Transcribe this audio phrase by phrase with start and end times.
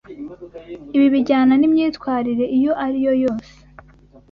[0.95, 3.51] Ibi bijyana n’imyitwarire iyo ari yo yose